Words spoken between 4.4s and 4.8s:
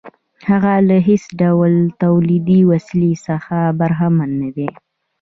نه دی